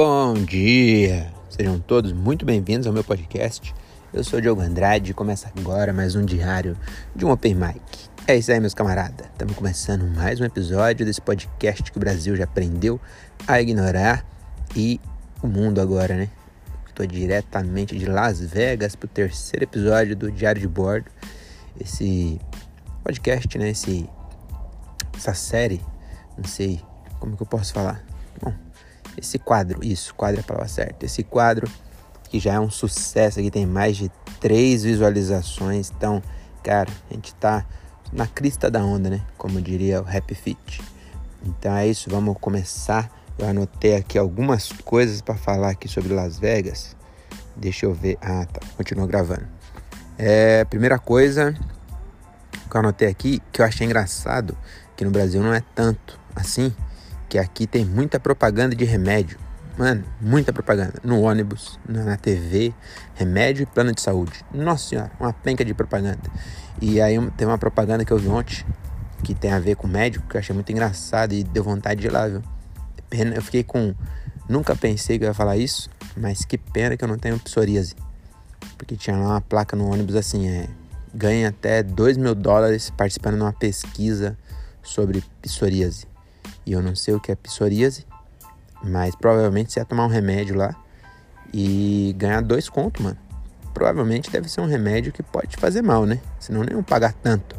Bom 0.00 0.34
dia! 0.34 1.26
Sejam 1.50 1.80
todos 1.80 2.12
muito 2.12 2.46
bem-vindos 2.46 2.86
ao 2.86 2.92
meu 2.92 3.02
podcast. 3.02 3.74
Eu 4.12 4.22
sou 4.22 4.40
Diogo 4.40 4.60
Andrade 4.60 5.10
e 5.10 5.12
começa 5.12 5.50
agora 5.58 5.92
mais 5.92 6.14
um 6.14 6.24
diário 6.24 6.78
de 7.16 7.24
um 7.24 7.32
Open 7.32 7.56
Mic. 7.56 7.82
É 8.24 8.36
isso 8.36 8.52
aí, 8.52 8.60
meus 8.60 8.74
camaradas. 8.74 9.26
Estamos 9.26 9.56
começando 9.56 10.06
mais 10.14 10.40
um 10.40 10.44
episódio 10.44 11.04
desse 11.04 11.20
podcast 11.20 11.90
que 11.90 11.96
o 11.96 12.00
Brasil 12.00 12.36
já 12.36 12.44
aprendeu 12.44 13.00
a 13.44 13.60
ignorar 13.60 14.24
e 14.76 15.00
o 15.42 15.48
mundo 15.48 15.80
agora, 15.80 16.14
né? 16.14 16.30
Estou 16.86 17.04
diretamente 17.04 17.98
de 17.98 18.06
Las 18.06 18.40
Vegas 18.40 18.94
para 18.94 19.06
o 19.06 19.10
terceiro 19.10 19.64
episódio 19.64 20.14
do 20.14 20.30
Diário 20.30 20.60
de 20.60 20.68
Bordo. 20.68 21.10
Esse 21.80 22.40
podcast, 23.02 23.58
né? 23.58 23.70
Esse, 23.70 24.08
essa 25.16 25.34
série, 25.34 25.80
não 26.36 26.44
sei 26.44 26.80
como 27.18 27.36
que 27.36 27.42
eu 27.42 27.48
posso 27.48 27.72
falar. 27.72 28.00
Bom, 28.40 28.54
esse 29.18 29.38
quadro, 29.38 29.84
isso, 29.84 30.14
quadro 30.14 30.40
é 30.40 30.40
a 30.40 30.46
palavra 30.46 30.68
certa. 30.68 31.04
Esse 31.04 31.22
quadro 31.22 31.68
que 32.28 32.38
já 32.38 32.54
é 32.54 32.60
um 32.60 32.70
sucesso 32.70 33.40
aqui, 33.40 33.50
tem 33.50 33.66
mais 33.66 33.96
de 33.96 34.10
três 34.40 34.84
visualizações. 34.84 35.90
Então, 35.90 36.22
cara, 36.62 36.90
a 37.10 37.14
gente 37.14 37.34
tá 37.34 37.64
na 38.12 38.26
crista 38.26 38.70
da 38.70 38.84
onda, 38.84 39.10
né? 39.10 39.22
Como 39.36 39.60
diria 39.60 40.02
o 40.02 40.06
Happy 40.08 40.34
Fit. 40.34 40.82
Então 41.44 41.74
é 41.74 41.86
isso, 41.86 42.10
vamos 42.10 42.36
começar. 42.40 43.10
Eu 43.38 43.48
anotei 43.48 43.94
aqui 43.94 44.18
algumas 44.18 44.72
coisas 44.84 45.20
para 45.20 45.36
falar 45.36 45.70
aqui 45.70 45.88
sobre 45.88 46.12
Las 46.12 46.38
Vegas. 46.38 46.96
Deixa 47.56 47.86
eu 47.86 47.94
ver. 47.94 48.18
Ah, 48.20 48.44
tá. 48.46 48.60
Continua 48.76 49.06
gravando. 49.06 49.46
É, 50.16 50.64
primeira 50.64 50.98
coisa 50.98 51.54
que 52.68 52.76
eu 52.76 52.80
anotei 52.80 53.08
aqui, 53.08 53.40
que 53.52 53.62
eu 53.62 53.64
achei 53.66 53.86
engraçado, 53.86 54.56
que 54.96 55.04
no 55.04 55.10
Brasil 55.10 55.42
não 55.42 55.54
é 55.54 55.62
tanto 55.74 56.18
assim, 56.34 56.74
que 57.28 57.38
aqui 57.38 57.66
tem 57.66 57.84
muita 57.84 58.18
propaganda 58.18 58.74
de 58.74 58.84
remédio. 58.84 59.38
Mano, 59.76 60.02
muita 60.20 60.52
propaganda. 60.52 60.94
No 61.04 61.20
ônibus, 61.20 61.78
na 61.88 62.16
TV, 62.16 62.74
remédio 63.14 63.62
e 63.62 63.66
plano 63.66 63.92
de 63.92 64.00
saúde. 64.00 64.44
Nossa 64.52 64.88
senhora, 64.88 65.12
uma 65.20 65.32
penca 65.32 65.64
de 65.64 65.72
propaganda. 65.72 66.18
E 66.80 67.00
aí 67.00 67.14
tem 67.36 67.46
uma 67.46 67.58
propaganda 67.58 68.04
que 68.04 68.12
eu 68.12 68.18
vi 68.18 68.28
ontem, 68.28 68.64
que 69.22 69.34
tem 69.34 69.52
a 69.52 69.60
ver 69.60 69.76
com 69.76 69.86
médico, 69.86 70.26
que 70.28 70.36
eu 70.36 70.40
achei 70.40 70.54
muito 70.54 70.70
engraçado 70.72 71.32
e 71.32 71.44
deu 71.44 71.62
vontade 71.62 72.00
de 72.00 72.08
ir 72.08 72.10
lá, 72.10 72.26
viu? 72.26 72.42
Pena, 73.08 73.36
eu 73.36 73.42
fiquei 73.42 73.62
com. 73.62 73.94
Nunca 74.48 74.74
pensei 74.74 75.18
que 75.18 75.24
eu 75.24 75.28
ia 75.28 75.34
falar 75.34 75.56
isso, 75.56 75.88
mas 76.16 76.44
que 76.44 76.58
pena 76.58 76.96
que 76.96 77.04
eu 77.04 77.08
não 77.08 77.18
tenho 77.18 77.38
psoríase. 77.38 77.94
Porque 78.76 78.96
tinha 78.96 79.16
lá 79.16 79.28
uma 79.28 79.40
placa 79.40 79.76
no 79.76 79.90
ônibus 79.92 80.16
assim, 80.16 80.48
é. 80.48 80.68
Ganha 81.14 81.48
até 81.48 81.82
2 81.82 82.16
mil 82.16 82.34
dólares 82.34 82.90
participando 82.90 83.36
de 83.36 83.42
uma 83.42 83.52
pesquisa 83.52 84.36
sobre 84.82 85.22
psoríase. 85.40 86.06
E 86.68 86.72
eu 86.72 86.82
não 86.82 86.94
sei 86.94 87.14
o 87.14 87.20
que 87.20 87.32
é 87.32 87.34
psoríase, 87.34 88.06
mas 88.84 89.16
provavelmente 89.16 89.72
você 89.72 89.80
ia 89.80 89.86
tomar 89.86 90.04
um 90.04 90.08
remédio 90.08 90.54
lá 90.54 90.76
e 91.50 92.14
ganhar 92.18 92.42
dois 92.42 92.68
contos, 92.68 93.02
mano. 93.02 93.16
Provavelmente 93.72 94.30
deve 94.30 94.50
ser 94.50 94.60
um 94.60 94.66
remédio 94.66 95.10
que 95.10 95.22
pode 95.22 95.46
te 95.46 95.56
fazer 95.56 95.80
mal, 95.80 96.04
né? 96.04 96.20
Senão 96.38 96.62
nem 96.62 96.82
pagar 96.82 97.14
tanto. 97.14 97.56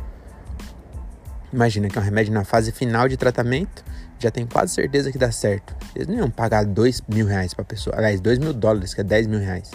Imagina 1.52 1.89
que 1.89 1.97
é 1.97 2.02
um 2.02 2.03
remédio 2.03 2.31
na 2.31 2.43
fase 2.43 2.71
final 2.71 3.07
de 3.07 3.17
tratamento, 3.17 3.83
já 4.19 4.30
tem 4.30 4.45
quase 4.45 4.75
certeza 4.75 5.11
que 5.11 5.17
dá 5.17 5.31
certo. 5.31 5.75
Eles 5.95 6.07
não 6.07 6.13
iam 6.13 6.30
pagar 6.30 6.63
dois 6.63 7.02
mil 7.09 7.25
reais 7.25 7.52
pra 7.52 7.65
pessoa. 7.65 7.95
Aliás, 7.95 8.21
dois 8.21 8.37
mil 8.37 8.53
dólares, 8.53 8.93
que 8.93 9.02
é 9.02 9.03
10 9.03 9.25
mil 9.25 9.39
reais. 9.39 9.71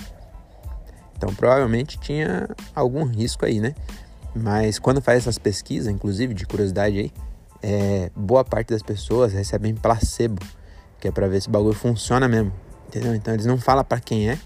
Então 1.17 1.35
provavelmente 1.35 1.99
tinha 1.99 2.49
algum 2.73 3.03
risco 3.03 3.45
aí, 3.45 3.59
né? 3.59 3.75
Mas 4.33 4.79
quando 4.79 5.03
faz 5.03 5.19
essas 5.19 5.39
pesquisas, 5.39 5.93
inclusive 5.93 6.35
de 6.35 6.47
curiosidade 6.47 7.01
aí, 7.01 7.13
é, 7.67 8.11
boa 8.15 8.45
parte 8.45 8.69
das 8.69 8.83
pessoas 8.83 9.33
recebem 9.33 9.75
placebo, 9.75 10.45
que 11.01 11.09
é 11.09 11.11
para 11.11 11.27
ver 11.27 11.41
se 11.41 11.49
o 11.49 11.51
bagulho 11.51 11.75
funciona 11.75 12.29
mesmo, 12.29 12.53
entendeu? 12.89 13.15
Então 13.15 13.33
eles 13.33 13.47
não 13.47 13.57
falam 13.57 13.83
para 13.83 13.99
quem 14.01 14.29
é, 14.29 14.39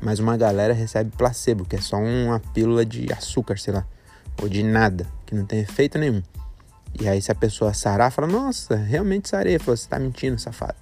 mas 0.00 0.18
uma 0.18 0.34
galera 0.34 0.72
recebe 0.72 1.10
placebo, 1.14 1.66
que 1.66 1.76
é 1.76 1.80
só 1.80 1.98
uma 1.98 2.40
pílula 2.40 2.86
de 2.86 3.12
açúcar, 3.12 3.58
sei 3.58 3.74
lá, 3.74 3.84
ou 4.40 4.48
de 4.48 4.62
nada, 4.62 5.06
que 5.26 5.34
não 5.34 5.44
tem 5.44 5.60
efeito 5.60 5.98
nenhum. 5.98 6.22
E 6.98 7.06
aí 7.06 7.20
se 7.20 7.30
a 7.30 7.34
pessoa 7.34 7.74
sarar, 7.74 8.10
fala, 8.10 8.26
nossa, 8.26 8.76
realmente 8.76 9.28
sarei, 9.28 9.58
fala, 9.58 9.76
você 9.76 9.86
tá 9.86 9.98
mentindo, 9.98 10.38
safada. 10.38 10.76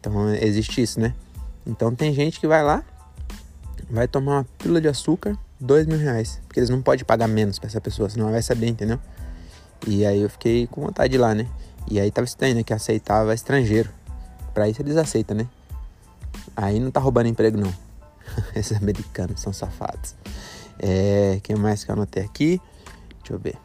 Então 0.00 0.34
existe 0.34 0.80
isso, 0.80 0.98
né? 0.98 1.12
Então 1.66 1.94
tem 1.94 2.14
gente 2.14 2.40
que 2.40 2.46
vai 2.46 2.62
lá, 2.62 2.82
vai 3.90 4.08
tomar 4.08 4.38
uma 4.38 4.46
pílula 4.56 4.80
de 4.80 4.88
açúcar, 4.88 5.36
dois 5.60 5.86
mil 5.86 5.98
reais, 5.98 6.40
porque 6.46 6.58
eles 6.58 6.70
não 6.70 6.80
podem 6.80 7.04
pagar 7.04 7.28
menos 7.28 7.58
para 7.58 7.68
essa 7.68 7.82
pessoa, 7.82 8.08
senão 8.08 8.24
ela 8.24 8.32
vai 8.32 8.42
saber, 8.42 8.68
entendeu? 8.68 8.98
E 9.86 10.06
aí 10.06 10.20
eu 10.20 10.30
fiquei 10.30 10.66
com 10.66 10.82
vontade 10.82 11.10
de 11.10 11.16
ir 11.16 11.20
lá, 11.20 11.34
né? 11.34 11.46
E 11.90 12.00
aí 12.00 12.10
tava 12.10 12.24
estranho, 12.24 12.54
né? 12.54 12.62
Que 12.62 12.72
aceitava 12.72 13.34
estrangeiro. 13.34 13.90
Pra 14.54 14.68
isso 14.68 14.82
eles 14.82 14.96
aceitam, 14.96 15.36
né? 15.36 15.48
Aí 16.56 16.78
não 16.80 16.90
tá 16.90 17.00
roubando 17.00 17.28
emprego, 17.28 17.58
não. 17.58 17.72
Esses 18.54 18.76
americanos 18.76 19.40
são 19.40 19.52
safados. 19.52 20.14
É, 20.78 21.40
quem 21.42 21.56
mais 21.56 21.84
que 21.84 21.90
eu 21.90 21.94
anotei 21.94 22.22
aqui? 22.22 22.60
Deixa 23.18 23.32
eu 23.32 23.38
ver. 23.38 23.56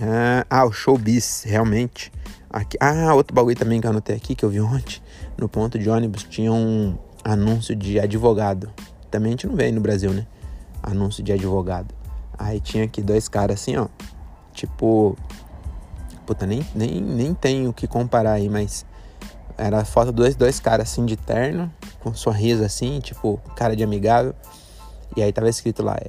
Ah, 0.00 0.44
ah, 0.50 0.64
o 0.64 0.72
showbiz, 0.72 1.44
realmente. 1.44 2.12
Aqui, 2.50 2.76
ah, 2.80 3.14
outro 3.14 3.34
bagulho 3.34 3.56
também 3.56 3.80
que 3.80 3.86
eu 3.86 3.90
anotei 3.90 4.16
aqui, 4.16 4.34
que 4.34 4.44
eu 4.44 4.50
vi 4.50 4.60
ontem. 4.60 5.00
No 5.36 5.48
ponto 5.48 5.78
de 5.78 5.88
ônibus 5.88 6.24
tinha 6.24 6.52
um 6.52 6.96
anúncio 7.24 7.74
de 7.74 7.98
advogado. 7.98 8.72
Também 9.10 9.30
a 9.30 9.32
gente 9.32 9.46
não 9.46 9.56
vê 9.56 9.64
aí 9.64 9.72
no 9.72 9.80
Brasil, 9.80 10.12
né? 10.12 10.26
Anúncio 10.82 11.22
de 11.22 11.32
advogado. 11.32 11.94
Aí 12.38 12.60
tinha 12.60 12.84
aqui 12.84 13.00
dois 13.00 13.28
caras 13.28 13.60
assim, 13.60 13.76
ó. 13.76 13.88
Tipo, 14.54 15.16
puta, 16.24 16.46
nem, 16.46 16.64
nem, 16.74 17.00
nem 17.00 17.34
tenho 17.34 17.70
o 17.70 17.72
que 17.72 17.86
comparar 17.86 18.32
aí, 18.32 18.48
mas 18.48 18.86
era 19.58 19.80
a 19.80 19.84
foto 19.84 20.12
dos 20.12 20.34
dois 20.34 20.58
caras 20.60 20.90
assim 20.90 21.04
de 21.04 21.16
terno, 21.16 21.70
com 22.00 22.10
um 22.10 22.14
sorriso 22.14 22.64
assim, 22.64 23.00
tipo, 23.00 23.40
cara 23.56 23.76
de 23.76 23.82
amigável. 23.84 24.34
E 25.16 25.22
aí 25.22 25.32
tava 25.32 25.48
escrito 25.48 25.82
lá, 25.82 25.96
é, 26.00 26.08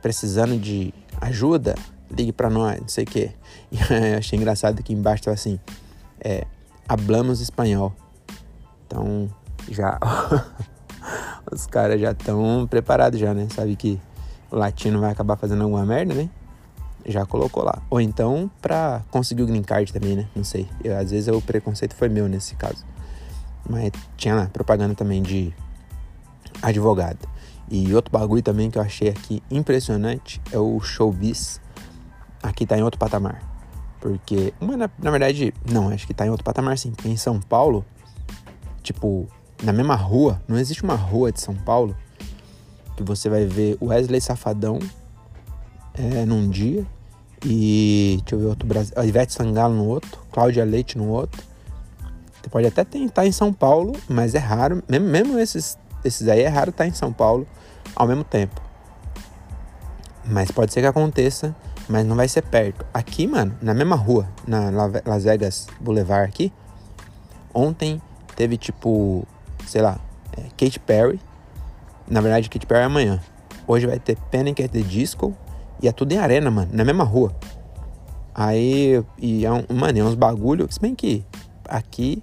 precisando 0.00 0.58
de 0.58 0.94
ajuda, 1.20 1.74
ligue 2.10 2.32
para 2.32 2.48
nós, 2.48 2.80
não 2.80 2.88
sei 2.88 3.04
o 3.04 3.06
quê. 3.06 3.32
E 3.72 3.78
eu 4.12 4.18
achei 4.18 4.38
engraçado 4.38 4.80
que 4.80 4.92
embaixo 4.92 5.24
tava 5.24 5.34
assim, 5.34 5.58
é, 6.20 6.46
hablamos 6.88 7.40
espanhol. 7.40 7.92
Então, 8.86 9.28
já 9.68 9.98
os 11.50 11.66
caras 11.66 12.00
já 12.00 12.12
estão 12.12 12.66
preparados 12.70 13.18
já, 13.18 13.34
né? 13.34 13.48
Sabe 13.52 13.74
que 13.74 14.00
o 14.50 14.56
latino 14.56 15.00
vai 15.00 15.10
acabar 15.10 15.36
fazendo 15.36 15.64
alguma 15.64 15.84
merda, 15.84 16.14
né? 16.14 16.30
Já 17.06 17.24
colocou 17.24 17.64
lá. 17.64 17.82
Ou 17.88 18.00
então 18.00 18.50
para 18.60 19.02
conseguir 19.10 19.42
o 19.42 19.46
green 19.46 19.62
card 19.62 19.92
também, 19.92 20.16
né? 20.16 20.28
Não 20.34 20.44
sei. 20.44 20.68
Eu, 20.82 20.96
às 20.96 21.10
vezes 21.10 21.28
o 21.28 21.40
preconceito 21.40 21.94
foi 21.94 22.08
meu 22.08 22.28
nesse 22.28 22.54
caso. 22.56 22.84
Mas 23.68 23.90
tinha 24.16 24.34
lá 24.34 24.46
propaganda 24.46 24.94
também 24.94 25.22
de 25.22 25.54
advogado. 26.62 27.28
E 27.70 27.94
outro 27.94 28.12
bagulho 28.12 28.42
também 28.42 28.70
que 28.70 28.78
eu 28.78 28.82
achei 28.82 29.08
aqui 29.08 29.42
impressionante 29.50 30.40
é 30.52 30.58
o 30.58 30.80
showbiz. 30.80 31.60
Aqui 32.42 32.66
tá 32.66 32.78
em 32.78 32.82
outro 32.82 32.98
patamar. 32.98 33.42
Porque, 34.00 34.54
uma, 34.60 34.76
na, 34.76 34.90
na 35.02 35.10
verdade, 35.10 35.52
não, 35.68 35.88
acho 35.88 36.06
que 36.06 36.14
tá 36.14 36.26
em 36.26 36.30
outro 36.30 36.44
patamar 36.44 36.78
sim. 36.78 36.92
Porque 36.92 37.08
em 37.08 37.16
São 37.16 37.40
Paulo, 37.40 37.84
tipo, 38.82 39.26
na 39.62 39.72
mesma 39.72 39.96
rua, 39.96 40.40
não 40.46 40.56
existe 40.56 40.84
uma 40.84 40.94
rua 40.94 41.32
de 41.32 41.40
São 41.40 41.54
Paulo 41.54 41.96
que 42.96 43.02
você 43.02 43.28
vai 43.28 43.44
ver 43.44 43.76
Wesley 43.82 44.20
Safadão 44.20 44.78
é, 45.94 46.24
num 46.24 46.48
dia 46.48 46.86
e 47.48 48.18
deixa 48.22 48.34
eu 48.34 48.40
ver 48.40 48.46
outro 48.46 48.66
Brasil. 48.66 48.92
A 48.96 49.06
Ivete 49.06 49.32
Sangalo 49.32 49.72
no 49.72 49.86
outro, 49.86 50.20
Cláudia 50.32 50.64
Leite 50.64 50.98
no 50.98 51.08
outro. 51.08 51.40
Você 52.42 52.50
pode 52.50 52.66
até 52.66 52.84
tentar 52.84 53.24
em 53.24 53.30
São 53.30 53.52
Paulo, 53.52 53.92
mas 54.08 54.34
é 54.34 54.38
raro. 54.38 54.82
Mesmo, 54.88 55.06
mesmo 55.06 55.38
esses, 55.38 55.78
esses 56.04 56.26
aí 56.26 56.40
é 56.42 56.48
raro 56.48 56.70
estar 56.70 56.88
em 56.88 56.92
São 56.92 57.12
Paulo 57.12 57.46
ao 57.94 58.08
mesmo 58.08 58.24
tempo. 58.24 58.60
Mas 60.24 60.50
pode 60.50 60.72
ser 60.72 60.80
que 60.80 60.88
aconteça, 60.88 61.54
mas 61.88 62.04
não 62.04 62.16
vai 62.16 62.26
ser 62.26 62.42
perto. 62.42 62.84
Aqui, 62.92 63.28
mano, 63.28 63.56
na 63.62 63.72
mesma 63.72 63.94
rua, 63.94 64.28
na 64.44 64.68
Las 65.06 65.22
Vegas 65.22 65.68
Boulevard 65.80 66.28
aqui, 66.28 66.52
ontem 67.54 68.02
teve 68.34 68.56
tipo, 68.56 69.24
sei 69.68 69.82
lá, 69.82 70.00
é, 70.36 70.42
Katy 70.56 70.80
Perry. 70.80 71.20
Na 72.08 72.20
verdade, 72.20 72.50
Katy 72.50 72.66
Perry 72.66 72.82
é 72.82 72.86
amanhã. 72.86 73.20
Hoje 73.68 73.86
vai 73.86 74.00
ter 74.00 74.16
Panic 74.32 74.64
at 74.64 74.70
the 74.72 74.80
Disco 74.80 75.32
e 75.82 75.88
é 75.88 75.92
tudo 75.92 76.12
em 76.12 76.18
arena, 76.18 76.50
mano, 76.50 76.70
na 76.72 76.84
mesma 76.84 77.04
rua. 77.04 77.34
Aí, 78.38 79.02
e 79.16 79.46
é 79.46 79.50
um, 79.50 79.64
mano, 79.74 79.98
é 79.98 80.04
uns 80.04 80.14
bagulho, 80.14 80.70
se 80.70 80.78
bem 80.78 80.94
que 80.94 81.24
aqui 81.66 82.22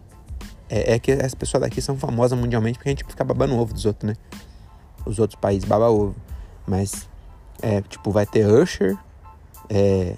é, 0.69 0.93
é, 0.93 0.99
que 0.99 1.11
as 1.11 1.33
pessoas 1.33 1.61
daqui 1.61 1.81
são 1.81 1.97
famosas 1.97 2.37
mundialmente 2.37 2.77
porque 2.77 2.89
a 2.89 2.91
gente 2.91 3.03
fica 3.03 3.23
babando 3.23 3.55
ovo 3.57 3.73
dos 3.73 3.83
outros, 3.85 4.07
né? 4.07 4.15
Os 5.07 5.17
outros 5.17 5.39
países 5.39 5.67
babam 5.67 5.91
ovo. 5.91 6.15
Mas, 6.67 7.09
é, 7.63 7.81
tipo, 7.81 8.11
vai 8.11 8.27
ter 8.27 8.45
Usher, 8.45 8.95
é, 9.67 10.15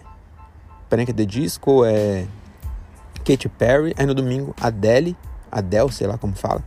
Panic! 0.90 1.14
The 1.14 1.26
Disco, 1.26 1.86
é, 1.86 2.28
Katy 3.24 3.48
Perry, 3.48 3.94
aí 3.98 4.06
no 4.06 4.14
domingo 4.14 4.54
Adele, 4.60 5.16
Adele, 5.50 5.94
sei 5.94 6.08
lá 6.08 6.18
como 6.18 6.36
fala. 6.36 6.62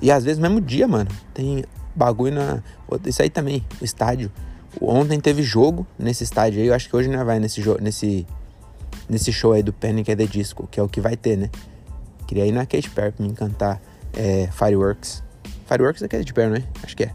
E 0.00 0.10
às 0.10 0.24
vezes 0.24 0.38
mesmo 0.38 0.62
dia, 0.62 0.88
mano, 0.88 1.10
tem 1.34 1.62
bagulho 1.94 2.34
na. 2.34 2.62
Isso 3.04 3.20
aí 3.20 3.28
também, 3.28 3.62
o 3.82 3.84
estádio. 3.84 4.32
Ontem 4.80 5.20
teve 5.20 5.42
jogo 5.42 5.86
nesse 5.98 6.24
estádio 6.24 6.60
aí. 6.60 6.68
Eu 6.68 6.74
acho 6.74 6.88
que 6.88 6.96
hoje 6.96 7.08
não 7.08 7.22
vai 7.24 7.38
nesse, 7.38 7.62
nesse, 7.80 8.26
nesse 9.08 9.32
show 9.32 9.52
aí 9.52 9.62
do 9.62 9.72
Panic! 9.72 10.10
at 10.10 10.18
the 10.18 10.26
Disco, 10.26 10.66
que 10.70 10.80
é 10.80 10.82
o 10.82 10.88
que 10.88 11.00
vai 11.00 11.16
ter, 11.16 11.36
né? 11.36 11.50
Queria 12.26 12.46
ir 12.46 12.52
na 12.52 12.66
Katy 12.66 12.90
Perry 12.90 13.12
pra 13.12 13.24
me 13.24 13.30
encantar 13.30 13.80
é, 14.14 14.48
Fireworks. 14.52 15.22
Fireworks 15.66 16.02
é 16.02 16.22
de 16.22 16.32
perto, 16.32 16.52
né? 16.52 16.64
Acho 16.82 16.96
que 16.96 17.04
é. 17.04 17.12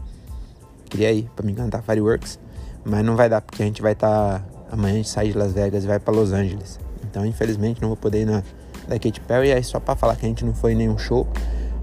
Queria 0.88 1.12
ir 1.12 1.30
pra 1.36 1.44
me 1.44 1.54
cantar 1.54 1.82
Fireworks, 1.82 2.38
mas 2.84 3.04
não 3.04 3.16
vai 3.16 3.28
dar 3.28 3.40
porque 3.40 3.62
a 3.62 3.66
gente 3.66 3.82
vai 3.82 3.92
estar. 3.92 4.40
Tá... 4.40 4.44
Amanhã 4.70 4.94
a 4.94 4.96
gente 4.96 5.08
sai 5.08 5.28
de 5.28 5.36
Las 5.36 5.52
Vegas 5.52 5.84
e 5.84 5.86
vai 5.86 5.98
para 5.98 6.14
Los 6.14 6.32
Angeles. 6.32 6.80
Então, 7.04 7.26
infelizmente, 7.26 7.80
não 7.80 7.88
vou 7.88 7.96
poder 7.96 8.22
ir 8.22 8.24
na 8.24 8.42
da 8.88 8.98
Katy 8.98 9.20
Perry. 9.20 9.48
E 9.48 9.52
aí, 9.52 9.62
só 9.62 9.78
pra 9.78 9.94
falar 9.94 10.16
que 10.16 10.24
a 10.24 10.28
gente 10.28 10.44
não 10.44 10.54
foi 10.54 10.72
em 10.72 10.76
nenhum 10.76 10.96
show, 10.98 11.26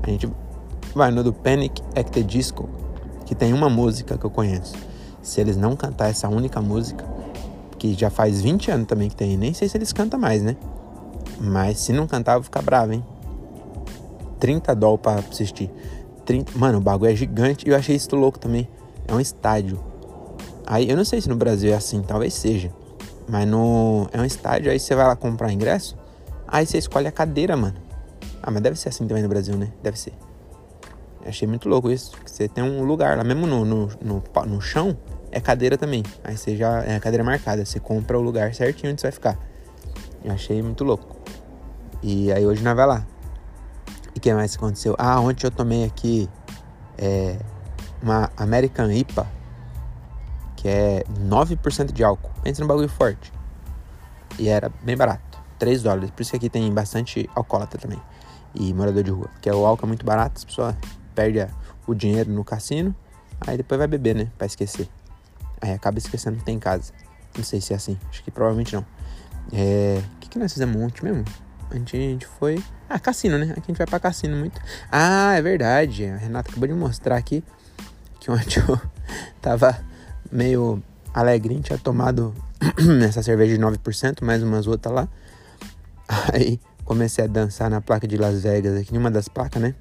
a 0.02 0.10
gente 0.10 0.30
vai 0.94 1.12
no 1.12 1.24
do 1.24 1.32
Panic 1.32 1.82
at 1.96 2.10
the 2.10 2.22
Disco, 2.22 2.70
que 3.26 3.36
tem 3.36 3.54
uma 3.54 3.70
música 3.70 4.18
que 4.18 4.26
eu 4.26 4.30
conheço. 4.30 4.76
Se 5.22 5.40
eles 5.40 5.56
não 5.56 5.76
cantar 5.76 6.10
essa 6.10 6.28
única 6.28 6.62
música, 6.62 7.06
que 7.80 7.94
já 7.94 8.10
faz 8.10 8.42
20 8.42 8.70
anos 8.70 8.88
também 8.88 9.10
que 9.10 9.16
tem, 9.16 9.38
nem 9.38 9.54
sei 9.54 9.68
se 9.68 9.78
eles 9.78 9.92
cantam 9.92 10.20
mais, 10.20 10.44
né? 10.44 10.56
Mas 11.40 11.80
se 11.80 11.94
não 11.94 12.06
cantar, 12.06 12.34
eu 12.34 12.40
vou 12.40 12.44
ficar 12.44 12.62
bravo, 12.62 12.94
hein? 12.94 13.04
30 14.40 14.76
dólares 14.76 15.02
pra 15.02 15.14
assistir. 15.16 15.72
30... 16.26 16.58
Mano, 16.58 16.78
o 16.78 16.81
bagulho 16.81 17.12
é 17.12 17.16
gigante 17.16 17.66
e 17.68 17.72
eu 17.72 17.76
achei 17.76 17.96
isso 17.96 18.14
louco 18.16 18.38
também. 18.38 18.70
É 19.08 19.14
um 19.14 19.20
estádio. 19.20 19.80
Aí 20.66 20.90
eu 20.90 20.96
não 20.96 21.06
sei 21.06 21.22
se 21.22 21.30
no 21.30 21.36
Brasil 21.36 21.72
é 21.72 21.76
assim, 21.76 22.02
talvez 22.02 22.34
seja. 22.34 22.72
Mas 23.28 23.48
no. 23.48 24.08
É 24.12 24.20
um 24.20 24.26
estádio, 24.26 24.72
aí 24.72 24.80
você 24.80 24.94
vai 24.94 25.08
lá 25.08 25.16
comprar 25.16 25.52
ingresso. 25.52 25.98
Aí 26.48 26.66
você 26.66 26.78
escolhe 26.78 27.08
a 27.08 27.12
cadeira, 27.12 27.56
mano. 27.56 27.76
Ah, 28.42 28.52
mas 28.52 28.62
deve 28.62 28.78
ser 28.78 28.90
assim 28.90 29.08
também 29.08 29.24
no 29.24 29.30
Brasil, 29.30 29.56
né? 29.56 29.72
Deve 29.81 29.98
ser. 29.98 30.14
Eu 31.22 31.30
achei 31.30 31.48
muito 31.48 31.70
louco 31.70 31.90
isso. 31.90 32.12
Você 32.26 32.48
tem 32.48 32.64
um 32.64 32.84
lugar 32.84 33.18
lá, 33.18 33.24
mesmo 33.24 33.46
no, 33.46 33.66
no, 33.66 33.90
no, 34.02 34.24
no 34.46 34.62
chão, 34.62 34.98
é 35.31 35.40
cadeira 35.40 35.78
também. 35.78 36.04
Aí 36.24 36.38
você 36.38 36.56
já. 36.56 36.84
É 36.84 37.00
cadeira 37.00 37.24
marcada. 37.24 37.64
Você 37.66 37.80
compra 37.80 38.18
o 38.18 38.22
lugar 38.22 38.54
certinho 38.54 38.92
onde 38.92 39.02
você 39.02 39.08
vai 39.08 39.12
ficar. 39.12 39.38
Eu 40.24 40.34
achei 40.34 40.62
muito 40.62 40.84
louco. 40.84 41.18
E 42.02 42.31
aí 42.31 42.46
hoje 42.46 42.64
nós 42.64 42.76
vai 42.76 42.86
lá. 42.86 43.06
E 44.16 44.18
o 44.18 44.22
que 44.22 44.34
mais 44.34 44.56
aconteceu? 44.56 44.96
Ah, 44.98 45.20
ontem 45.20 45.46
eu 45.46 45.52
tomei 45.52 45.86
aqui 45.86 46.30
é, 46.98 47.38
uma 48.02 48.31
American 48.38 48.92
IPA, 48.92 49.28
que 50.56 50.68
é 50.68 51.04
9% 51.28 51.92
de 51.92 52.04
álcool. 52.04 52.31
Pensa 52.44 52.62
no 52.62 52.68
bagulho 52.68 52.90
forte. 52.90 53.31
E 54.38 54.50
era 54.50 54.72
bem 54.84 54.98
barato. 54.98 55.40
3 55.58 55.84
dólares. 55.84 56.12
Por 56.12 56.22
isso 56.22 56.31
que 56.31 56.38
aqui 56.38 56.50
tem 56.50 56.74
bastante 56.74 57.30
alcoólatra 57.36 57.80
também. 57.80 58.02
E 58.56 58.74
morador 58.74 59.04
de 59.04 59.12
rua. 59.12 59.28
Porque 59.34 59.52
o 59.52 59.66
álcool 59.66 59.86
é 59.86 59.88
muito 59.88 60.06
barato, 60.06 60.38
as 60.38 60.46
pessoas 60.46 60.76
perdem 61.14 61.48
o 61.86 61.94
dinheiro 61.94 62.31
no 62.31 62.44
cassino. 62.44 62.96
Aí 63.46 63.58
depois 63.58 63.78
vai 63.78 63.88
beber, 63.88 64.16
né? 64.16 64.31
Pra 64.38 64.48
esquecer. 64.48 64.90
Aí 65.62 65.72
acaba 65.74 65.98
esquecendo 65.98 66.38
que 66.38 66.44
tem 66.44 66.56
em 66.56 66.60
casa. 66.60 66.94
Não 67.36 67.44
sei 67.44 67.62
se 67.62 67.74
é 67.74 67.76
assim. 67.76 67.98
Acho 68.10 68.24
que 68.24 68.32
provavelmente 68.32 68.74
não. 68.76 68.86
É... 69.52 70.02
O 70.16 70.20
que, 70.20 70.30
que 70.30 70.40
nós 70.40 70.52
fizemos 70.52 70.82
ontem 70.82 71.04
mesmo? 71.04 71.26
A 71.70 71.76
gente, 71.76 71.96
a 71.96 72.00
gente 72.00 72.26
foi. 72.26 72.64
Ah, 72.90 73.00
cassino, 73.00 73.38
né? 73.38 73.52
Aqui 73.52 73.62
a 73.62 73.68
gente 73.68 73.78
vai 73.78 73.88
pra 73.88 74.00
cassino 74.00 74.36
muito. 74.36 74.60
Ah, 74.92 75.36
é 75.36 75.42
verdade. 75.42 76.06
A 76.06 76.18
Renata 76.18 76.50
acabou 76.50 76.68
de 76.68 76.74
mostrar 76.74 77.18
aqui 77.18 77.44
que 78.20 78.32
ontem 78.32 78.60
eu 78.68 78.80
tava 79.42 79.80
meio 80.32 80.84
alegrinho, 81.14 81.62
tinha 81.62 81.78
tomado 81.78 82.34
essa 83.06 83.24
cerveja 83.24 83.56
de 83.56 83.64
9%, 83.64 84.24
mais 84.24 84.44
umas 84.44 84.68
outras 84.68 84.94
lá. 84.94 85.08
Aí 86.34 86.60
comecei 86.84 87.24
a 87.24 87.28
dançar 87.28 87.70
na 87.70 87.82
placa 87.82 88.08
de 88.08 88.18
Las 88.18 88.42
Vegas, 88.42 88.80
aqui 88.80 88.96
em 88.96 88.98
uma 88.98 89.12
das 89.12 89.28
placas, 89.28 89.62
né? 89.62 89.76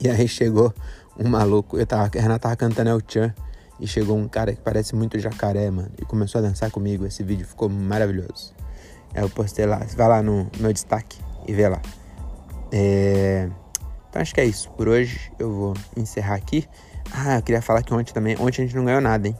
E 0.00 0.08
aí 0.08 0.26
chegou 0.26 0.74
um 1.18 1.28
maluco, 1.28 1.78
eu 1.78 1.86
tava, 1.86 2.04
a 2.04 2.20
Renata 2.20 2.40
tava 2.40 2.56
cantando 2.56 2.90
El 2.90 3.00
Chan, 3.06 3.34
e 3.78 3.86
chegou 3.86 4.16
um 4.16 4.28
cara 4.28 4.54
que 4.54 4.60
parece 4.60 4.94
muito 4.94 5.18
jacaré, 5.18 5.70
mano, 5.70 5.90
e 6.00 6.04
começou 6.04 6.38
a 6.38 6.42
dançar 6.42 6.70
comigo. 6.70 7.06
Esse 7.06 7.22
vídeo 7.22 7.46
ficou 7.46 7.68
maravilhoso. 7.68 8.54
Eu 9.14 9.28
postei 9.30 9.66
lá, 9.66 9.78
vai 9.96 10.08
lá 10.08 10.22
no 10.22 10.50
meu 10.58 10.72
destaque 10.72 11.18
e 11.46 11.52
vê 11.52 11.68
lá. 11.68 11.80
É... 12.72 13.48
Então 14.08 14.22
acho 14.22 14.34
que 14.34 14.40
é 14.40 14.44
isso. 14.44 14.70
Por 14.70 14.88
hoje 14.88 15.32
eu 15.38 15.52
vou 15.52 15.74
encerrar 15.96 16.34
aqui. 16.34 16.66
Ah, 17.12 17.36
eu 17.36 17.42
queria 17.42 17.62
falar 17.62 17.82
que 17.82 17.94
ontem 17.94 18.12
também, 18.12 18.34
ontem 18.38 18.62
a 18.62 18.64
gente 18.64 18.76
não 18.76 18.84
ganhou 18.84 19.00
nada, 19.00 19.28
hein? 19.28 19.36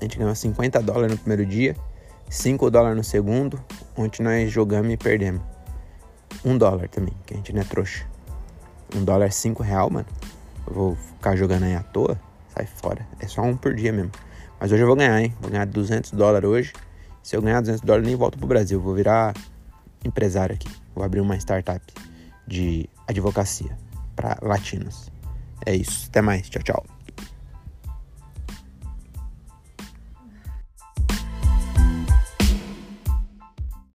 A 0.00 0.04
gente 0.04 0.18
ganhou 0.18 0.34
50 0.34 0.80
dólares 0.82 1.12
no 1.12 1.18
primeiro 1.18 1.44
dia, 1.44 1.74
5 2.30 2.70
dólares 2.70 2.96
no 2.96 3.04
segundo. 3.04 3.60
Ontem 3.96 4.22
nós 4.22 4.50
jogamos 4.50 4.92
e 4.92 4.96
perdemos. 4.96 5.42
1 6.44 6.56
dólar 6.56 6.88
também, 6.88 7.14
que 7.26 7.34
a 7.34 7.36
gente 7.36 7.52
não 7.52 7.60
é 7.60 7.64
trouxa. 7.64 8.06
1 8.94 9.04
dólar 9.04 9.26
é 9.26 9.30
5 9.30 9.62
real, 9.62 9.90
mano. 9.90 10.06
Eu 10.66 10.72
vou 10.72 10.94
ficar 10.94 11.34
jogando 11.34 11.64
aí 11.64 11.74
à 11.74 11.82
toa? 11.82 12.18
Sai 12.58 12.66
fora. 12.66 13.06
É 13.20 13.28
só 13.28 13.40
um 13.42 13.56
por 13.56 13.72
dia 13.72 13.92
mesmo. 13.92 14.10
Mas 14.58 14.72
hoje 14.72 14.82
eu 14.82 14.86
vou 14.88 14.96
ganhar, 14.96 15.20
hein? 15.20 15.32
Vou 15.40 15.48
ganhar 15.48 15.64
200 15.64 16.10
dólares 16.10 16.48
hoje. 16.48 16.72
Se 17.22 17.36
eu 17.36 17.42
ganhar 17.42 17.60
200 17.60 17.82
dólares, 17.82 18.04
nem 18.08 18.16
volto 18.16 18.36
pro 18.36 18.48
Brasil. 18.48 18.80
Vou 18.80 18.94
virar 18.96 19.32
empresário 20.04 20.56
aqui. 20.56 20.68
Vou 20.92 21.04
abrir 21.04 21.20
uma 21.20 21.36
startup 21.36 21.80
de 22.44 22.88
advocacia 23.06 23.78
para 24.16 24.36
latinos. 24.42 25.08
É 25.64 25.72
isso. 25.72 26.08
Até 26.08 26.20
mais. 26.20 26.50
Tchau, 26.50 26.62
tchau. 26.64 26.97